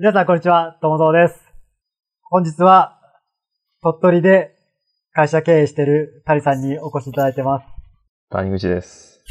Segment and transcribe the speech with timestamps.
[0.00, 1.38] 皆さんこんにちは、ともぞうです。
[2.22, 2.98] 本日は、
[3.82, 4.54] 鳥取で
[5.12, 7.66] 会社経営しているタリさんにお越しいただいてます。
[8.30, 9.22] 谷口です。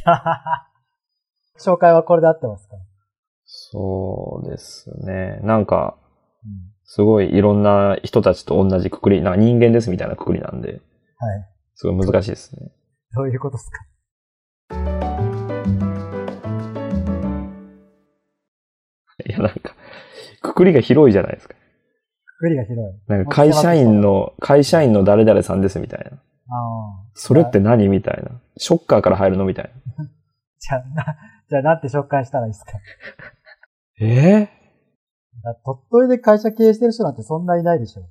[1.59, 2.75] 紹介はこれで合ってますか、
[3.45, 5.39] そうですね。
[5.41, 5.97] なんか、
[6.83, 10.81] すごいいろんな人たちと同じくくり、なんか人間ですみたいなくくりなんで、はい。
[11.73, 12.71] すごい難しいですね。
[13.15, 13.85] どういうことですか？
[19.25, 19.73] いや、なんか、
[20.41, 21.55] くくりが広いじゃないですか。
[21.55, 22.99] くくりが広い。
[23.07, 26.11] なんか会社員の、会社員の誰々さんですみたいな。
[26.11, 27.05] ああ。
[27.13, 28.39] それって何みたいな。
[28.57, 30.05] ショッカーから入るのみたいな。
[30.59, 31.15] じゃあ、な、
[31.49, 32.71] じゃあなんて紹介したらいいですか？
[34.01, 34.49] え？
[35.43, 38.03] だ鳥取で会社経営してる人なんてそんないないでしょ。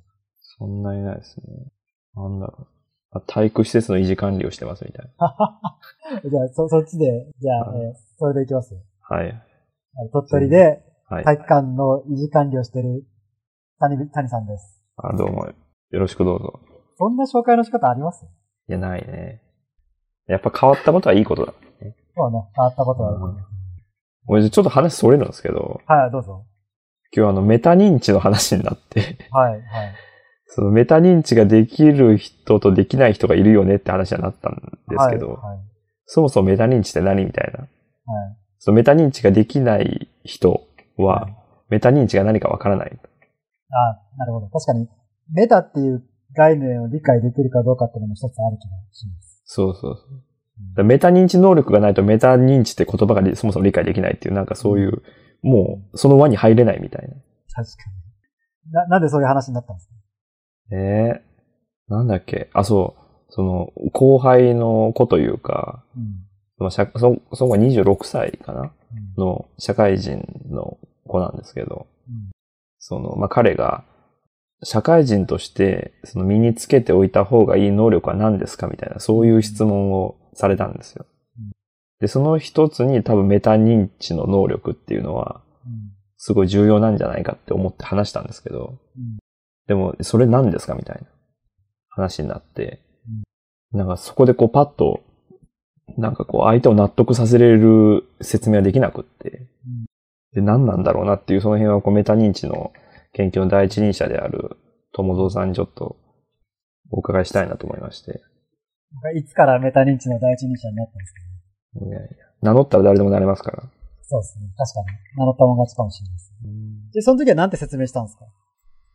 [0.57, 1.43] そんなにないですね。
[2.15, 2.67] なんだろう。
[3.11, 5.35] あ体育施設の維持管理をしてますみたいな。
[6.29, 8.81] じゃあ、そ、そっちで、じゃあ、はいえーそれでいきますよ。
[9.01, 9.33] はい。
[10.11, 11.23] 鳥取ではい。
[11.23, 13.03] 体育館の維持管理をしてる
[13.79, 14.83] 谷、谷さんです。
[14.97, 15.47] あどうも。
[15.47, 15.53] よ
[15.99, 16.59] ろしくどうぞ。
[16.97, 18.25] そんな紹介の仕方あります？
[18.67, 19.41] いや、ないね。
[20.27, 21.53] やっぱ変わったことはいいことだ。
[22.15, 22.43] そうね。
[22.55, 23.37] 変わったことはある、うん
[24.31, 26.45] 俺ちょっと話それるんですけど、はい、どうぞ。
[27.15, 29.61] 今日あのメタ認知の話になって、はい、はい。
[30.45, 34.53] そのメタ認知ができる人とできない人がいるよねって話になったん
[34.87, 35.59] ですけど、はい、はい。
[36.05, 37.61] そもそもメタ認知って何みたいな。
[37.61, 37.69] はい
[38.59, 40.67] そのメタ認知ができない人
[41.03, 41.35] は、はい
[41.69, 42.99] メタ認知が何かわからない。
[43.69, 44.47] あなるほど。
[44.47, 44.89] 確かに、
[45.31, 46.03] メタっていう
[46.35, 49.43] 概念を理解できるかどうかっていうのも一つある気がします。
[49.45, 50.09] そうそうそう。
[50.71, 55.03] だからメタ認知能力がないとメタ認知って言葉がりそもそも理解できないっていう、なんかそういう、
[55.43, 57.09] もうその輪に入れないみたいな。
[57.53, 57.83] 確か
[58.65, 58.71] に。
[58.71, 59.93] な、なんでそういう話になったんですか？
[60.75, 61.21] ええ
[61.87, 62.49] なんだっけ？
[62.53, 63.25] あ、そう。
[63.29, 66.25] その、後輩の子というか、うん。
[66.59, 68.71] その社そその子が26歳かなうん。
[69.17, 72.29] の社会人の子なんですけど、うん
[72.79, 73.83] その、まあ、彼が、
[74.63, 81.05] 社会人として、その身につけておいた方がいい能力は何ですかみたいな、そういう質問をされたんですよ
[81.37, 81.51] うん。
[81.99, 85.91] で、その一つに多分メタ認知の能力っていうのは、うん。
[86.17, 89.19] すごい重要なんじゃないかって思って話したんですけど、うん
[89.67, 91.07] でも、それ何ですかみたいな
[91.89, 92.79] 話になって、
[93.71, 95.03] なんかそこでこうパッと、
[95.97, 99.85] なんかこう相手を納得させれる説明はできなくって、うん
[100.31, 102.71] で、何なんだろうなっていうその辺はこうメタ認知の
[103.13, 104.57] 研究の第一人者である
[104.93, 105.97] 友蔵さんにちょっと
[106.91, 108.21] お伺いしたいなと思いまして、
[109.15, 111.19] いつからメタ認知の第一人者になったんですか
[111.81, 111.87] ね。
[111.87, 112.07] いやいや
[112.41, 113.63] 名乗ったら誰でもなれますから。
[114.03, 114.51] そうですね。
[114.57, 114.87] 確かに。
[115.17, 116.33] 名乗ったもん勝ちかもしれないです。
[116.93, 118.25] で、その時はなんて説明したんですか？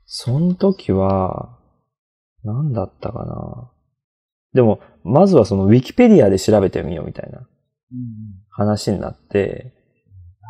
[0.06, 1.58] その時は、
[2.44, 3.72] 何だったかな。
[4.54, 7.46] でも、まずはそのウィキペディアで調べてみようみたいなうん
[8.50, 9.72] 話になって、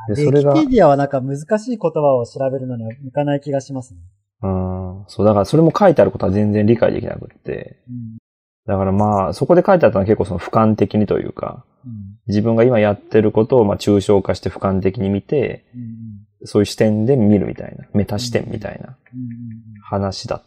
[0.08, 0.14] うん。
[0.14, 4.00] でそれがウィキペディアはなんか難しい言葉を調べるのには向かない気がしますね。
[4.42, 8.18] うん、そう、だからそれも書いてあることは全然理解できなくって、うん。
[8.66, 12.18] だからまあ、そこで書いてあったのは結構その俯瞰的にというか、うん。
[12.26, 16.46] 自分が今やってることをまあ抽象化して俯瞰的に見て、うん。
[16.46, 19.80] そういう視点で見るみたいな、メタ視点みたいなうん。
[19.82, 20.42] 話だっ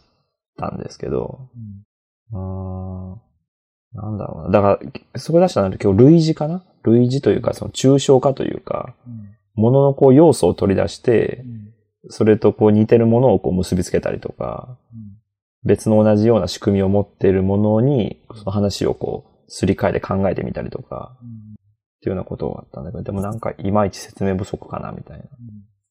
[0.56, 1.48] たんですけど、
[2.32, 2.38] うん。
[2.38, 3.20] うーん、
[3.94, 4.50] なんだろうな。
[4.50, 4.80] だか
[5.14, 6.62] ら、そこ出したのは今日類似かな？
[6.84, 9.34] 類似というか、その抽象化というか、うん。
[9.54, 11.42] もののこう要素を取り出して
[12.04, 12.10] う、ん。
[12.10, 15.18] それとこう似てるものをこう結びつけたりとか、うん。
[15.64, 21.28] 別の同じような仕組みを持っているものに、その話をこう、すり替えて考えてみたりとか、うん。
[21.28, 25.24] っていうようなことがあったんだけど、でもなんかいまいち説明不足かな、みたいな。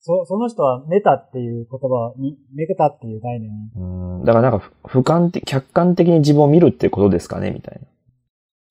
[0.08, 7.88] そ、その人はメタっていう言葉に、メタっていう概念をうん、だからなんかふ、俯瞰的、客観的に自分を見るっていうことですかね、みたいな。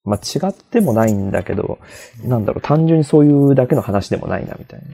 [0.04, 1.78] まあ違ってもないんだけど、
[2.24, 4.86] なんだろう、単純にそういうだけの話でもないな、みたいな。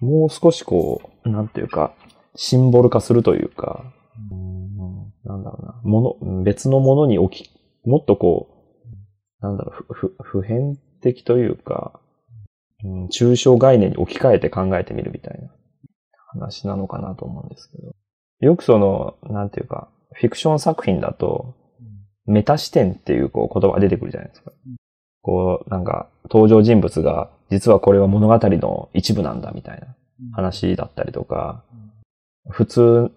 [0.00, 1.94] もう少しこう、なんていうか、
[2.34, 3.84] シンボル化するというか、
[4.32, 5.12] うん。
[5.24, 7.50] なんだろうな、もの、別のものに置き、
[7.84, 8.48] もっとこ
[9.40, 12.00] う、なんだろう、ふ、ふ普遍的というか、
[12.84, 15.48] うん、抽象概念に置き換えて考えてみるみたいな
[16.28, 17.94] 話なのかなと思うんですけど。
[18.40, 21.54] よくその、なんていうか、フィクション作品だと、
[22.26, 24.52] メタ視点っていうこう言葉が出てくるじゃないですか。
[25.22, 29.94] こう、なんか、登場人物が、実はこれは物語の一部なんだみたいな
[30.32, 31.62] 話だったりとか、
[32.48, 33.12] 普通、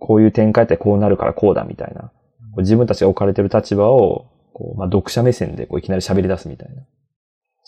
[0.00, 2.12] こういう展開ってこうなるからこうだみたいな、
[2.58, 6.82] 自分たちが置かれてる立場を、こう、まあ、読者目線でこういきなり喋り出すみたいな。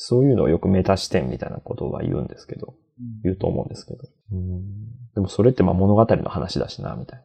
[0.02, 2.73] そういうのをよくメタ視点みたいなことは言うんですけど、
[3.23, 3.99] 言うと思うんですけど。
[5.14, 7.25] でもそれってまあ物語の話だしな、みたいな。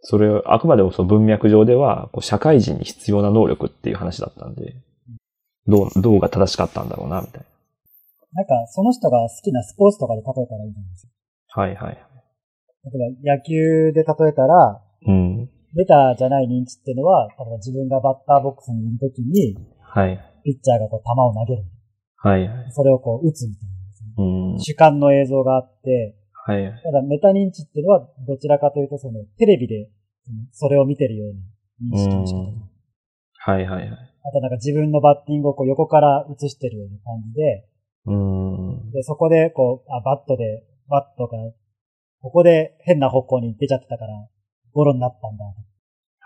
[0.00, 4.74] それ、あくまでもその文脈上では、こう社会人に必要な能力っていう話だったんで、
[5.68, 7.44] どう、どうが正しかったんだろうな、みたい
[8.32, 11.12] なんか、その人が好きなスポーツとかで例えたらいいんじゃないですか。
[11.56, 11.62] な。
[11.62, 11.94] はいはい。
[11.94, 15.48] 例えば野球で例えたら、うん。
[15.74, 20.18] メタじゃない認知っていうのは、例えば自分がバッターボックスにいるときに、はい。
[20.42, 21.64] ピッチャーがこう球を投げる。
[22.28, 22.72] はいはい。
[22.72, 24.14] それをこう打つみたいなですね。
[24.18, 24.60] うん。
[24.60, 26.16] 主観の映像があって、
[26.46, 26.82] はいはい。
[26.82, 29.88] ただメタ認知っていうのはどちらかというとそのテレビで
[30.52, 32.40] それを見てるような認識の仕方。
[32.40, 32.74] うん
[33.46, 33.90] はいはいはい。
[33.90, 37.68] あとなんか自分のバッティングをこう横から映してるような感じで、
[38.06, 38.90] うん。
[38.90, 41.38] で、そこでこう、あ、バットで、バットが、
[42.20, 44.12] ここで変な方向に出ちゃってたから、
[44.72, 45.44] ゴロになったんだ。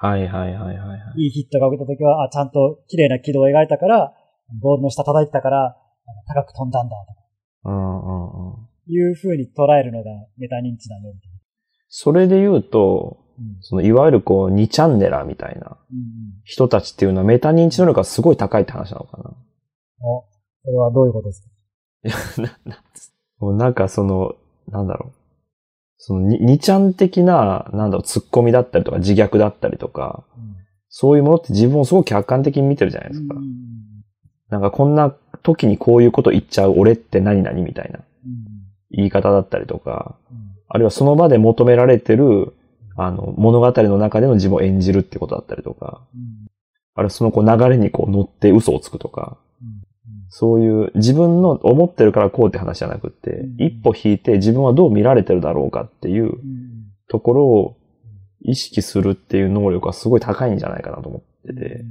[0.01, 1.23] はいはいはいはいはい。
[1.23, 4.13] いいヒットが受けた時は、あ、ちゃんと綺麗な軌道を描いたから、
[4.61, 5.77] ボールの下叩いてたから、
[6.27, 6.97] 高く飛んだんだ、
[7.65, 8.69] とうんうんうん。
[8.87, 11.31] いう風に捉えるのがメタ認知だよ、みたい
[11.89, 13.45] それで言うと、な。
[13.45, 13.57] うん。
[13.61, 16.43] そのいわゆるこう、2チャンネラーみたいなうんうん。
[16.45, 19.31] 人たちっていうのはメタ認知能力がすごい高いって話なのかな。
[20.01, 20.25] お、
[20.65, 21.49] それはどういうことですか？
[22.39, 22.83] いや、な、
[23.41, 24.35] な、なんかその、
[24.69, 25.13] なんだろう。
[25.99, 30.25] そのに、二ちゃん的な、なんだろう、突っ込みだったりとか自虐だったりとか、
[30.89, 33.35] そういうものって自分をすごく客観的に見てるじゃないですか。
[33.35, 33.59] うんうん
[34.51, 38.59] なんかこんな時にこういうこと言っちゃう俺って何々みたいなうん。
[38.91, 40.39] 言い方だったりとか、うん。
[40.69, 42.55] あるいはその場で求められてる、
[42.97, 46.49] あの、物語の中での自分を演じるってことだったりとか、うん。
[46.95, 49.69] あるいはそのこう流れにこう乗って嘘をつくとか、うん。
[50.31, 53.63] そういう自分の思ってるからこうって話じゃなくって、うん。
[53.63, 56.69] 一歩引いて自分はどう見られてるだろうかっていううん。
[57.09, 57.77] ところを
[58.43, 61.85] 意識するっていう能力はすごい高いんじゃないかなと思ってて、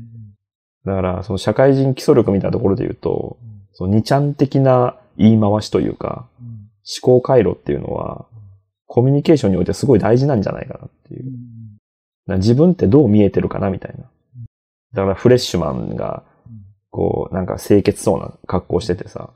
[0.88, 3.38] だからその社会人基礎力みたいなところで言うと、
[3.74, 8.26] その二ちゃん的な言い回しというか、思考回路っていうのは、
[8.86, 12.38] コミュニケーションにおいてすごい大事なんじゃないかなっていう。
[12.38, 14.06] 自分ってどう見えてるかなみたいな。
[14.94, 16.24] だからフレッシュマンが、
[16.90, 19.30] こう、なんか清潔そうな格好しててさ。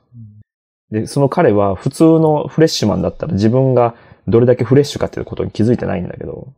[0.90, 3.94] で、その彼は普通のフレッシュマンだったら自分が
[4.26, 6.48] どれだけフレッシュかっていうことに気づいてないんだけど、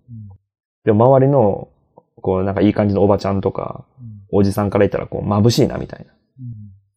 [0.85, 1.69] でも周りの、
[2.23, 3.85] こう、なんかいい感じのおばちゃんとか、
[4.35, 6.07] おじさんから言ったらこう、眩しいなみたい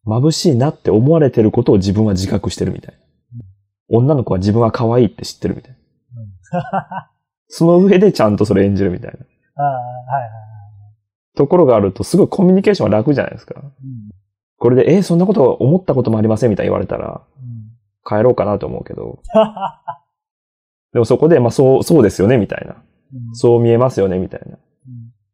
[0.06, 0.20] な。
[0.20, 3.00] 眩しいなって思われてることを自分は自覚してるみたいな。
[3.88, 7.10] 女の子は自分は可愛いって知ってるみたいな。
[7.48, 9.18] その上でちゃんとそれ演じるみたいな。
[11.36, 13.60] ところがあると、すごいコミュニケーションは楽じゃないですか。
[13.60, 14.10] うん
[14.60, 17.58] これで、えーそんなこと思ったこともありませんみたいに言われたら、うん
[18.04, 19.20] 帰ろうかなと思うけど、
[20.94, 22.74] でもそこで、まあそう、そうですよね、みたいな。
[22.74, 22.76] う
[23.32, 24.56] んそう見えますよね、みたいな。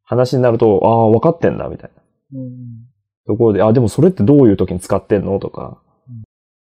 [0.04, 1.90] 話になると、ああ、分かってんだ、みたい
[2.32, 2.38] な。
[2.40, 2.84] うん
[3.26, 5.38] ところで、あ、でもそれってどういう時に使ってんの？
[5.40, 6.22] とかうん、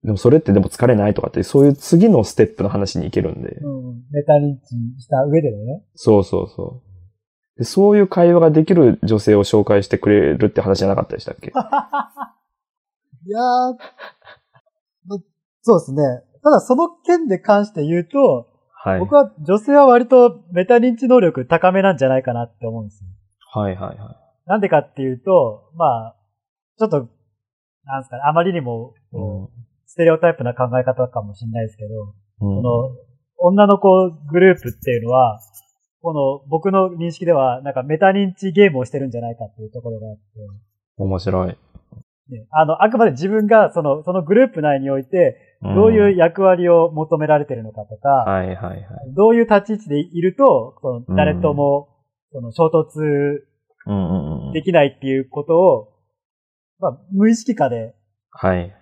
[0.05, 5.83] でもそれってでも疲れないとかって、そういう次のステップの話に行けるんで、うんメタ認知した上でのね。
[5.97, 6.83] そうそうそ
[7.57, 7.59] う。
[7.59, 11.49] でそういう会話ができる女性を紹介してくれるって話じゃなかったでしたっけ？
[13.27, 13.43] いやー、
[15.07, 15.19] ま
[15.63, 16.03] そうですね。
[16.45, 19.01] ただその件で関して言うと、はい。
[19.01, 23.09] 僕は女性は割とメタ認知能力高めなんじゃないかなって思うんですよ。
[23.55, 24.17] はいはいは
[24.47, 26.17] なんでかっていうと、まあ、
[26.79, 27.09] ちょっと、
[27.85, 29.49] なんですかね、あまりにも、う
[29.87, 32.97] ステレオタイプな考え方かもしれないですけど、うんこの、
[33.39, 35.39] 女の子グループっていうのは、
[36.03, 40.21] この、僕の認識では、なんかメタ認知ゲームをしてるんじゃないかっていうところがあって、
[40.97, 41.49] 面白い。
[41.49, 41.57] ね
[42.51, 48.85] あの、あくまで自分が、その、そのグループ内において、どういう役割を求められてるのかとか、はいはいはい。
[49.15, 51.89] どういう立ち位置でいると、その誰とも、
[52.33, 53.54] その衝突うんうんうん。
[54.53, 55.89] できないっていうことを、
[56.79, 57.95] まあ、無意識化で
[58.31, 58.75] はい。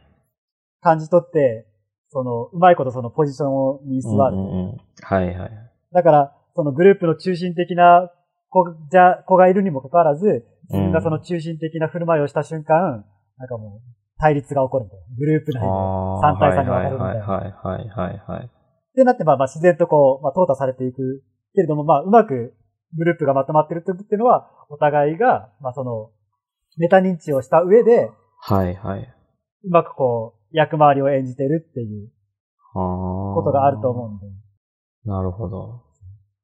[0.80, 1.66] 感じ取って、
[2.09, 4.37] その、うまいことそのポジションに座る。
[4.37, 5.50] うんうんうんはいはい。
[5.92, 8.11] だから、そのグループの中心的な
[8.50, 13.04] 子じゃ、子がいるにもかかわらず、自分がその中心的な振る舞いをした瞬間、
[13.38, 13.80] なんかもう、
[14.18, 15.04] 対立が起こるみたいな。
[15.16, 15.66] グループ内で。
[15.66, 17.26] あ3対3に分かれるみたはいいな。
[17.26, 18.47] はいはいはいはい。
[18.47, 18.50] っ
[18.94, 21.23] てなって、まあまあ自然とこう、まあ淘汰されていく。
[21.54, 22.54] けれども、まあうまく
[22.96, 26.11] グループがまとまってる時っていうのは、お互いが、まあその、
[26.76, 29.14] メタ認知をした上で、はいはい。
[29.64, 32.11] うまくこう、役回りを演じてるっていう
[32.75, 34.26] こことがあると思うんで。
[35.04, 35.82] なるほど。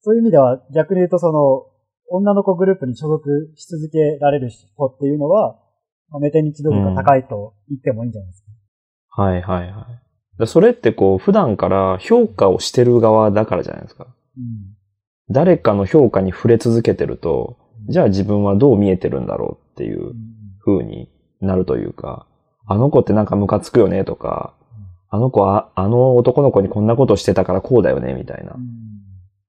[0.00, 1.66] そういう意味では、逆に言うとその、
[2.10, 5.58] 女の子グループに所属し続けられる子っていうのは、
[6.10, 9.22] まあメタ認知能力が高いと言ってもいいんじゃないですか。
[9.22, 10.38] はいはいはい。
[10.38, 14.06] でそれってこう、普段から評価をしてる側だからじゃないですか。
[14.36, 14.77] うん。
[15.30, 17.56] 誰かの評価に触れ続けてると、
[17.88, 20.14] じゃあ自分はどう見えてるんだろうっていううん。
[20.64, 21.08] 風に
[21.40, 22.26] なるというか、
[22.66, 24.52] あの子ってなんかムカつくよねとか、
[25.10, 28.52] あの子は、あの男の子にこんなことしてたからこうだよねみたいな。
[28.52, 28.60] うん。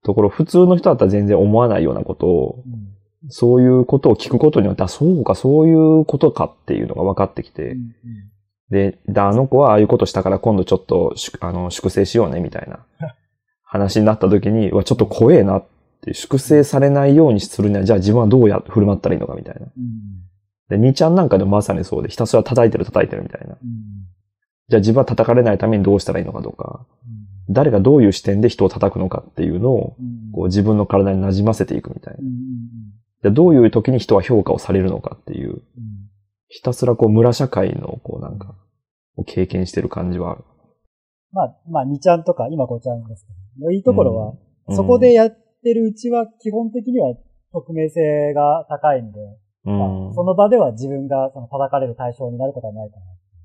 [0.03, 3.29] ところ、普通の人だったら全然思わないようなことを、うん。
[3.29, 7.79] そういうことを聞くことによって、あ、そうか、そういうことかっていうのが分かってきて、うん
[8.69, 12.85] で、であの子はああいうことしたから今度ちょっと、あの、粛清しようねみたいな
[13.69, 15.65] 話になった時に、うわ、ちょっと怖えなっ
[16.01, 19.61] て、粛清されないようにするには、じゃあ自分はどうや振る舞ったらいいのかみたいな。
[19.61, 20.81] うん。
[20.81, 23.53] で、2ちゃんなんかでもまさにそうで、ひたすら叩いてる叩いてるみたいな。
[23.53, 23.57] うん。
[24.69, 26.83] じゃあ自分は叩かれないためにどうしたらいいのかとか、
[27.47, 30.31] 誰がどういう視点で人を叩くのかっていうのを、うん。
[30.31, 32.19] こう自分の体に馴染ませていくみたいな。
[33.21, 35.61] じゃあどういう時に人は評価をされるのかっていう、うん。
[36.47, 38.55] ひたすらこう村社会のこうなんか、
[39.15, 40.43] を経験してる感じはある。
[41.31, 43.35] まあ、まあ、2ちゃんとか、今5ちゃんですけど、
[43.71, 45.31] いいところは、うんそこでやっ
[45.63, 47.15] てるうちは基本的には
[47.53, 49.19] 匿名性が高いんで、
[49.65, 49.79] うん。
[49.79, 52.97] まあその場では自分がその叩かれる対象になることはないか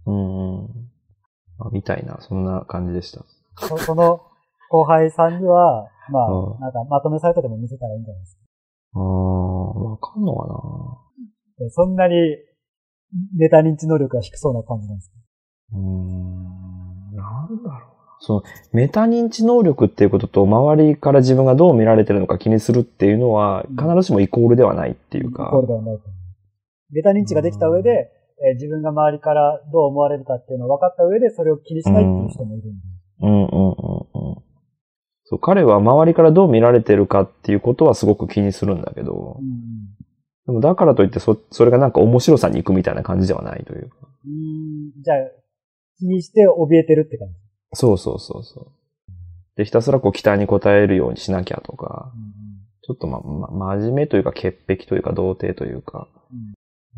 [0.06, 0.58] うん。
[0.58, 0.68] うん。
[1.60, 3.20] あみたいな、そんな感じでした。
[3.20, 3.68] な。
[3.68, 4.20] そその
[4.68, 8.42] 後輩さんには、まうんあ、なんかまとめサイトでも見せたらいいんじゃないですか。
[8.96, 10.98] ああ、わかんのか
[11.58, 12.14] でそんなに
[13.38, 15.10] ネタ認知能力が低そうな感じなんです
[15.72, 17.16] なうーん。
[17.16, 17.93] なんだろうな。
[18.26, 25.44] その、メタ認知能力っていうことと、周りから自分がどう見られてるのか気にするっていうのは、必ずしもイコールではないっていうか。
[25.44, 25.98] イコールではない。
[26.90, 28.10] メタ認知ができた上で、
[28.42, 32.84] えー自分が周りからどう思われるかっていうのを分かった上で、それを気にしないっていう人もいるんで。
[33.22, 34.36] うんうんうんうん。
[35.24, 39.94] そう、彼は周りからどう見られてるかっていうことはすごく気にするんだけどう、ん
[40.46, 43.96] でもだからといってそ、それがなんか面白さに行くみたいな感じではないというか。
[44.26, 45.16] うんじゃあ、
[45.98, 47.43] 気にして怯えてるって感じ。
[47.74, 48.66] そうそうそうそう。
[49.56, 52.12] で、ひたすらこう期待に応えるようにしなきゃとか、
[52.82, 56.08] ちょっとま、ま、真面目というか潔癖というか童貞というか。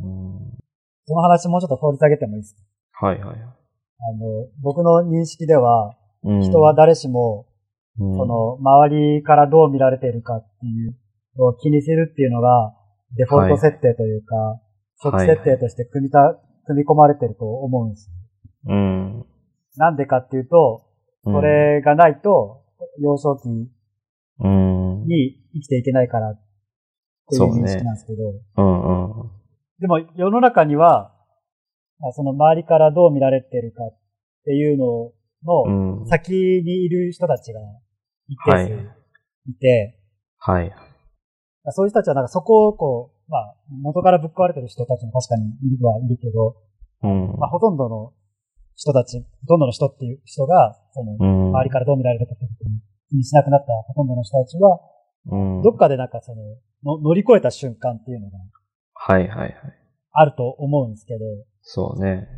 [0.03, 0.57] うん
[1.09, 2.57] その話もうちょっと掘り下げてもいいです
[2.99, 3.07] か？
[3.07, 3.39] はいはいはい。
[3.39, 7.47] あの、僕の認識では、うん人は、誰しも、
[8.01, 10.97] うんそ、の、周りからどう見られているかっていう
[11.39, 12.75] のを気にするっていうのが、
[13.17, 14.61] デフォルト設定というか、
[15.01, 18.11] 初期設定として組みた、組み込まれてると思うんです
[18.67, 18.75] よ。
[18.75, 19.27] うん。
[19.77, 20.87] なんでかっていうと、
[21.25, 22.65] うんそ、れがないと、
[23.01, 23.49] 幼少期
[24.41, 25.05] うん。
[25.07, 26.41] に生きていけないからっ
[27.29, 28.23] ていう認識なんですけど、
[28.59, 29.31] うんうん。
[29.81, 31.13] でも世の中には、
[31.99, 33.99] まあその周りからどう見られてるかっ
[34.45, 35.13] ていうの
[35.45, 36.07] のうん。
[36.07, 37.61] 先にいる人たちが
[38.29, 38.73] 一定はい数
[39.49, 39.99] いて、
[40.39, 40.73] はい。
[41.71, 46.57] そういう人たちはなんかそこをこう、まあ元からぶっ壊れてる人たちも確かにいるはいるけど、
[47.03, 47.39] うん。
[47.39, 48.13] まあほとんどの
[48.77, 51.49] 人たち、ほとんどの人っていう人が、そのうん。
[51.49, 52.45] 周りからどう見られるかって
[53.11, 54.79] 気にしなくなったほとんどの人たちは、
[55.27, 55.63] うん。
[55.63, 56.43] どっかでなんかその、
[56.99, 58.39] の乗り越えた瞬間っていうのが
[58.95, 59.55] はいはいはい。
[60.13, 61.21] あると思うんですけど、
[61.63, 62.29] そうね。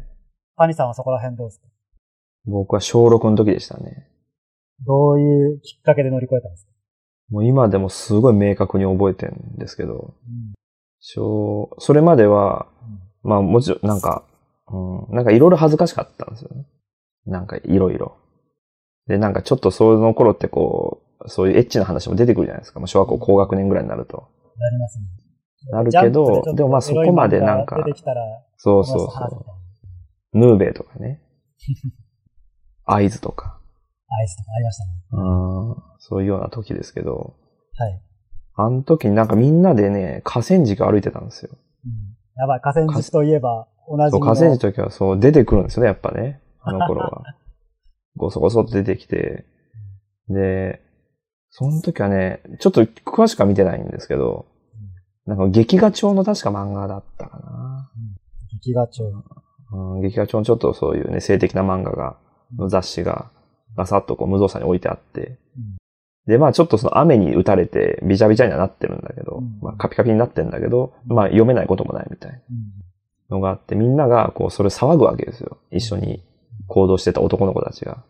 [0.57, 1.67] 谷さんはそこら辺どうですか？
[2.47, 4.09] 僕は小6の時でしたね。
[4.87, 6.73] どういうきっかけで乗り越えたんですか？
[7.31, 10.55] もう今でもすごい明確に覚えてるんですけど、うん
[11.01, 12.67] 小、それまでは、
[13.23, 14.25] まあもちろんなんか、
[14.71, 16.67] うん、なんかいろいろ恥ずかしかったんですよね。
[17.27, 18.19] なんかいろいろ。
[19.07, 22.81] で、なんかちょっとその頃ってこう、そういうエッチな話も出てくるじゃないですか。
[22.81, 24.29] まあ小学校高学年ぐらいになると。
[24.57, 25.05] なりますね。
[25.71, 27.85] なるけどでもまあそこまでなんか
[28.57, 29.45] そうそうそたう。
[30.33, 31.21] ヌーベイとかね。
[32.85, 33.59] 合図とか。
[34.11, 34.91] アイスとかありましたね。
[35.13, 37.35] うん、そういうような時ですけど、
[37.77, 38.03] はい。
[38.55, 41.51] あの時になんかみんなでね、河川敷歩いてたんですよ。
[41.85, 46.41] うんやばい、河川敷といえば、同じそう、河川敷の時はそう出てくるんですよね、やっぱね。
[46.61, 47.23] あの頃は。
[48.17, 49.45] ごそごそっと出てきて。
[50.29, 50.83] で、
[51.51, 54.47] その時はね、ちょっと詳しくは見てないんですけど、
[55.27, 57.91] なんか劇画調の確か漫画だったかな。
[58.53, 59.05] 劇画調。
[59.73, 62.17] うん、劇画調のちょっとそういうね、性的な漫画が、
[62.57, 63.31] の雑誌が、
[63.77, 65.77] ガサッとこう無造作に置いてあって、うん。
[66.27, 69.59] で、まあちょっとその雨に打たれて、びちゃびちゃにはなってるんだけど、うん。
[69.61, 72.39] まあカピカピになってるんだけど、まあ読めないこともないみたいな
[73.31, 75.59] のがあって、みんながこうそれ騒ぐわけですよ。
[75.71, 76.23] 一緒に
[76.67, 78.03] 行動してた男の子たちが。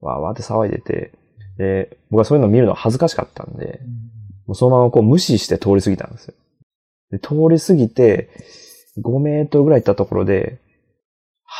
[0.00, 1.12] わーわーって騒いでて、
[1.58, 3.80] で、僕はそういうのを見るの恥ずかしかったんで、
[4.46, 6.34] もうそのままこう無視して通り過ぎたんですよ。
[7.10, 8.30] で通り過ぎて、
[8.98, 10.58] 5メートルぐらい行ったところで、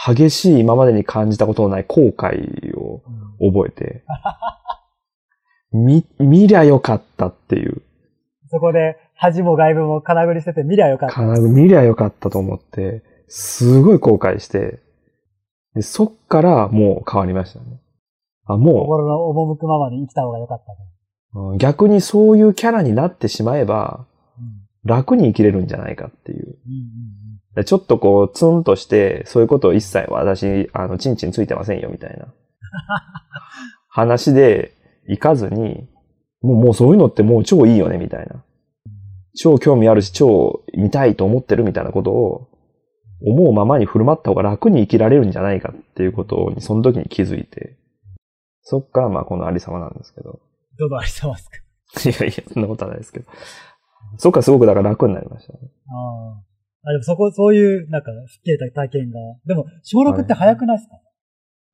[0.07, 3.03] 激しい今までに感じたことのない後悔を
[3.39, 4.03] 覚えて、
[5.73, 7.83] 見、見りゃよかったっていう。
[8.51, 11.15] そこで、恥も外部も金繰りしてて見りゃよかった。
[11.15, 14.81] 金具見りゃよかったと思って、すごい後悔して、
[15.75, 17.81] でそっからもう変わりましたね。
[18.47, 21.41] あ、も心の赴くままに生きた方がよかったと。
[21.41, 24.07] う、うん逆にそういうキャラになってしまえば、
[24.39, 26.45] うん楽に生きれるんじゃないかっていう。
[26.45, 26.59] うんうん
[27.55, 32.33] でちょっとこう、ツンとして、そういうことを一切私、あの、チンチンついてませんよ、みたいな。
[33.89, 34.73] 話で、
[35.07, 35.87] 行かずに、
[36.41, 38.43] もう、もうそういうのってもう超いいよね、みたいな。
[39.37, 42.49] 超興味あるし、超見たいと思ってるみたいなことを、
[43.25, 47.79] 思うままに振る舞った方が楽に生きられるんじゃないかっていうことに、その時に気づいて。
[48.63, 50.41] そっからまあこのありさまなんですけど。
[50.79, 51.57] どのありさまですか？
[52.27, 53.27] いやいや、そんなことはないですけど。
[54.19, 55.59] そっからすごくだから楽になりましたね。
[55.89, 56.39] あ
[56.85, 56.89] あ。
[56.89, 59.21] あ、でもそこ、そういう、なんか、吹っ切れた体験が。
[59.47, 60.97] でも、小6って早くないですか、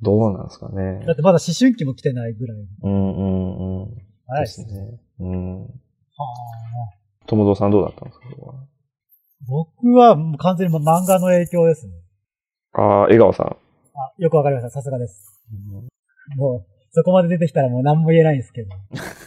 [0.02, 1.14] どうなんですかねだ。
[1.14, 2.58] ってまだ思春期も来てないぐらい。
[2.82, 3.88] うんうんうん。
[4.26, 5.00] 早いですね。
[5.20, 5.62] うん。
[5.62, 6.97] はあ
[7.28, 8.26] 友蔵さんどうだったんですか？
[9.46, 11.92] 僕はもう完全に漫画の影響ですね。
[12.72, 13.46] ああ、江川さん。
[13.46, 13.56] あ、
[14.18, 14.70] よくわかりました。
[14.70, 15.40] さすがです。
[16.36, 18.68] もう、そこまで出てきたらもう何も言えないんですけど。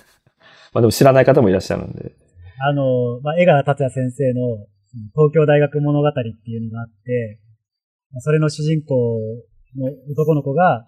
[0.74, 2.12] まあでも知らない方もいらっしゃるんで。
[2.60, 4.68] あの、まあ、江川達也先生の
[5.16, 6.20] 東京大学物語って
[6.52, 7.40] いうのがあって、
[8.12, 8.96] まあそれの主人公
[9.78, 10.88] の男の子が、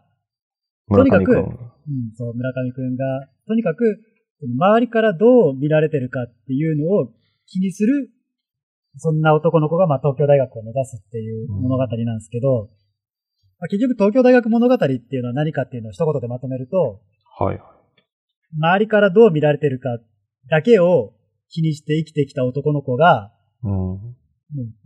[0.89, 1.32] とにかく。
[1.36, 4.00] うん、そう、村上くんが、とにかく、
[4.48, 7.14] 周りからどう見られてるかっていうのを
[7.48, 8.10] 気にする、
[8.98, 12.70] そんな男の子が、まあ、東京大学を目指すっていう物語なんですけど、
[13.60, 17.02] まあ、結局東京大学物語っていうのは何かっていうのを一言でまとめると、
[17.40, 17.60] はい。
[18.56, 19.90] 周りからどう見られてるか
[20.50, 21.14] だけを
[21.50, 23.32] 気にして生きてきた男の子が、
[23.64, 24.16] うん。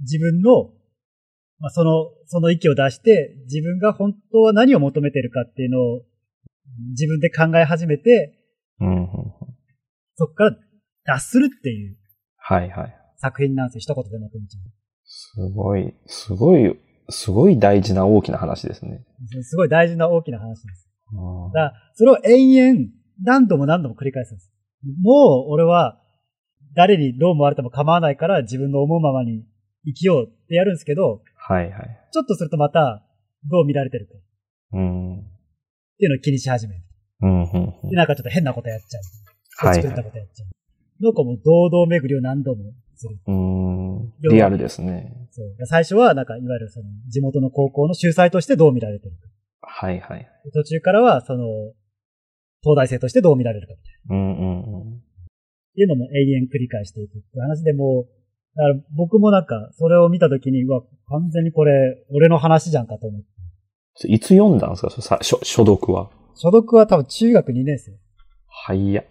[0.01, 0.69] 自分の、
[1.59, 6.01] まあ、その、その息を出して、自分が本当は何を求めてるかっていうのを
[6.91, 8.37] 自分で考え始めて、
[8.79, 9.07] うんうん。
[10.17, 10.57] そこから
[11.05, 11.95] 脱するっていう
[12.37, 12.95] はいはい。
[13.17, 13.93] 作品なんですよ。
[13.93, 14.59] 一言でまとめちゃ
[15.03, 19.05] すごい、すごい、すごい大事な大きな話ですね。
[19.37, 19.43] う。
[19.43, 20.89] すごい大事な大きな話です。
[21.13, 22.89] うんだから、それを延々、
[23.23, 24.51] 何度も何度も繰り返すんです。
[25.01, 26.01] もう、俺は、
[26.75, 29.45] 誰にどう思われても構わないから自分の思うままに
[29.85, 31.99] 生きようってやるんですけど、はいはい。
[32.11, 33.03] ちょっとするとまた、
[33.49, 34.21] どう見られてるかっ
[34.73, 35.23] うん。
[35.97, 36.83] ていうのを気にし始める。
[37.21, 39.26] うん、うん、うんで、なんかちょっと変なことやっちゃう。
[39.57, 41.03] はい作ったことやっちゃう。
[41.03, 43.17] の子も堂々巡りを何度もする。
[43.27, 44.13] うん。
[44.31, 45.27] リアルですね。
[45.31, 45.65] そう。
[45.65, 49.27] 最初は、なんか、いわゆるその、地元の高校の秀才としてどう見られてるか。
[49.61, 50.27] はいはい。
[50.53, 51.45] 途中からは、その、
[52.63, 54.15] 東大生としてどう見られるかみたいな。
[54.15, 54.93] うんうんうん。
[54.95, 54.99] っ
[55.75, 63.27] ていうのも永遠繰り返していくって話でもう、だから僕もなんか、それを見たときに、うわ、完全にこれ、俺の話じゃんかと思って。
[64.07, 64.89] いつ読んだんですか？
[64.89, 66.09] そさ初初読は？
[66.35, 67.91] 所読は多分中学2年生。
[67.91, 67.95] い
[68.47, 69.03] はいや。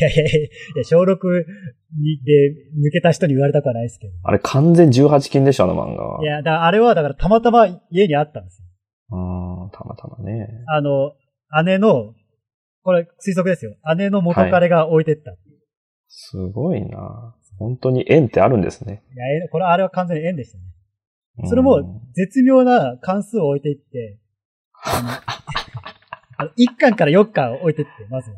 [0.00, 1.14] やいやいや、いや小6
[1.98, 2.54] にで
[2.88, 4.12] 抜けた人に言われたくはないですけど。
[4.22, 6.22] あれ完全18禁でしょ、あの漫画は。
[6.22, 8.66] いや、だあれはだからたまたま家にあったんですよ。
[9.10, 10.48] うん、たまたまね。
[10.68, 11.12] あの、
[11.64, 12.14] 姉の、
[12.82, 13.76] これ推測ですよ。
[13.96, 15.32] 姉の元彼が置いてった。
[15.32, 15.36] い、
[16.08, 19.02] すごいな本当に縁ってあるんですね。
[19.16, 20.64] や、えこれあれは完全に縁でしたね。
[20.64, 20.72] うん
[21.48, 24.18] それも絶妙な関数を置いていって、
[24.84, 28.36] あの 1巻から4巻置いてって、まずは。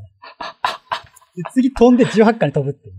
[1.36, 2.94] で次飛んで18巻に飛ぶっていう。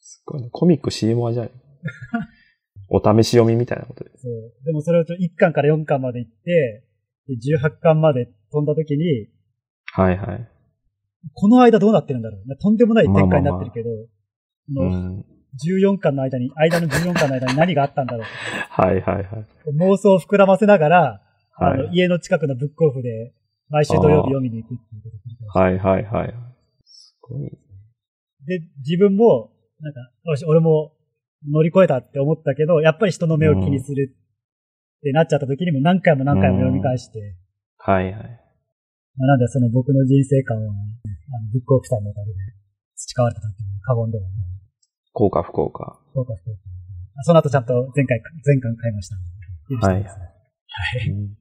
[0.00, 0.48] すごいね。
[0.50, 1.52] コミック CM はじゃない
[2.88, 4.10] お試し読みみたいなことで。
[4.16, 4.64] そう。
[4.64, 6.84] でもそれをちょ1巻から4巻まで行って、
[7.28, 9.28] で18巻まで飛んだ時に、
[9.92, 10.48] はいはい。
[11.34, 14.08] この間どうなってるんだろうなとんでもない展開になってるけど、う
[14.74, 15.24] このん。
[15.64, 18.22] 14巻の間に、間の14巻の間に何があったんだろう
[18.70, 19.24] はいはいはい。
[19.64, 21.22] と妄想を膨らませながら、
[21.58, 23.32] あの、はい家の近くのブックオフで、
[23.70, 26.34] 毎週土曜日読みに行くっていうことはいはいはい。
[26.84, 27.58] すごい。
[28.46, 30.92] で、自分も、なんか、よし、俺も
[31.50, 37.36] 乗り越えたって思ったけど、やっぱり人の目を気にするってなっちゃった時にも何回も何回も読み返して、
[37.78, 38.12] はいはい。
[39.16, 40.72] まあなんでその僕の人生観は、あの
[41.52, 42.38] ブックオフさんのおかげで
[42.96, 44.32] 培われたと言っても過言ではない。
[45.12, 45.98] 効果不効果。
[46.14, 46.60] そうか、そうか。
[47.18, 49.22] あその後ちゃんと前回、前回買いましたの
[49.80, 49.86] で。
[49.86, 50.10] はいは
[51.04, 51.10] い。
[51.10, 51.36] うん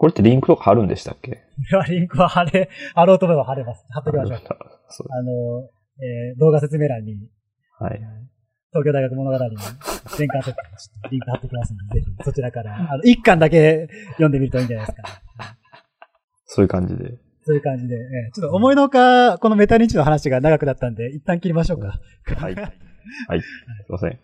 [0.00, 1.32] これってリンクとか貼るんでしたっけ？
[1.32, 1.38] こ
[1.72, 3.84] れはリンクは貼れ、貼ろうと思えば貼れます。
[3.90, 5.68] 貼っときましょうあの、
[6.00, 7.14] えー動画説明欄に、
[7.78, 8.00] はい。
[8.70, 9.56] 東京大学物語に
[10.16, 15.08] 全巻セットちょっとリンク貼っておきますので、ぜひそちらから、 あの、一巻だけ読んでみるといいんじゃないですか。
[16.46, 17.18] そういう感じで。
[17.44, 21.98] そういう感じで、えーちょっと思いのほか、このメタ認知の話が長くなったんで、一旦切りましょうか。
[22.36, 22.54] はい。
[22.54, 22.62] は
[23.36, 23.40] い。
[23.40, 23.46] す
[23.88, 24.18] いません。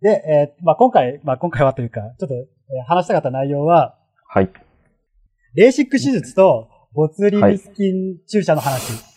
[0.00, 3.98] で、えーまあ今回、まあ今回はというか、ちょっと、えー話したかった内容は、
[4.28, 4.50] はい。
[5.54, 9.07] レーシック手術とボツリヌスキン注射の話。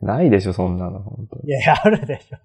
[0.00, 2.38] ないでしょ、そんなの、本当にい、やいや、あるでしょ。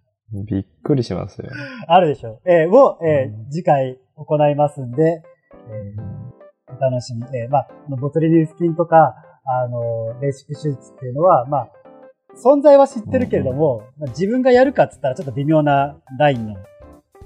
[0.44, 1.50] びっくりしますよ。
[1.88, 2.40] あるでしょ。
[2.46, 5.24] えーを、えーうん次回行いますんで、
[5.70, 7.24] えーお楽しみ。
[7.38, 7.68] えーまあ、
[8.00, 9.16] ボツリヌスキンとか、
[9.46, 11.70] あの、レーシック手術っていうのは、まあ、
[12.36, 16.56] 存在は知ってるけれども、まあ、自分がやるかって言ったらちょっと微妙なラインの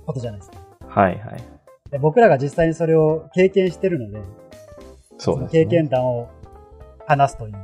[0.05, 0.57] ことじゃないですか。
[0.87, 1.43] はいはい。
[1.89, 4.21] で僕らが実際にそれを経験してるので、
[5.17, 5.71] そうです、経ね。
[5.71, 6.27] 験談を
[7.07, 7.55] 話すという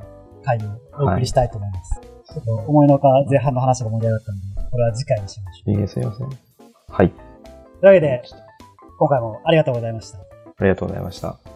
[0.44, 0.62] 回を
[1.04, 2.02] お送りしたいと思います。
[2.36, 6.30] ちょっと思いのほか前半の話が盛り上がったんで、これは次回にしましょいいです、すいません。
[6.90, 7.06] はい。
[7.08, 7.10] う。
[7.10, 7.18] とい
[7.84, 8.22] うわけで、
[9.00, 10.20] 今回もありがとうございました。
[10.20, 11.55] ありがとうございました。